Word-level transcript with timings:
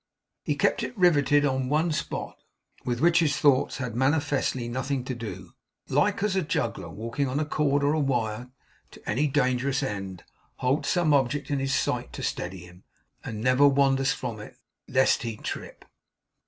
He 0.43 0.55
kept 0.55 0.81
it 0.81 0.97
riveted 0.97 1.45
on 1.45 1.69
one 1.69 1.91
spot, 1.91 2.39
with 2.83 3.01
which 3.01 3.19
his 3.19 3.37
thoughts 3.37 3.77
had 3.77 3.95
manifestly 3.95 4.67
nothing 4.67 5.03
to 5.03 5.13
do; 5.13 5.51
like 5.89 6.23
as 6.23 6.35
a 6.35 6.41
juggler 6.41 6.89
walking 6.89 7.27
on 7.27 7.39
a 7.39 7.45
cord 7.45 7.83
or 7.83 7.95
wire 7.97 8.49
to 8.89 9.07
any 9.07 9.27
dangerous 9.27 9.83
end, 9.83 10.23
holds 10.55 10.89
some 10.89 11.13
object 11.13 11.51
in 11.51 11.59
his 11.59 11.75
sight 11.75 12.13
to 12.13 12.23
steady 12.23 12.65
him, 12.65 12.83
and 13.23 13.41
never 13.41 13.67
wanders 13.67 14.11
from 14.11 14.39
it, 14.39 14.57
lest 14.87 15.21
he 15.21 15.37
trip. 15.37 15.85